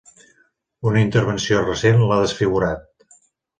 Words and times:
Una 0.91 1.03
intervenció 1.09 1.61
recent 1.67 2.03
l'ha 2.07 2.19
desfigurat. 2.25 3.17